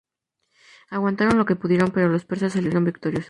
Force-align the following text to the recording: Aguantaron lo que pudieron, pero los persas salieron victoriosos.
Aguantaron 0.89 1.37
lo 1.37 1.45
que 1.45 1.55
pudieron, 1.55 1.91
pero 1.91 2.09
los 2.09 2.25
persas 2.25 2.53
salieron 2.53 2.85
victoriosos. 2.85 3.19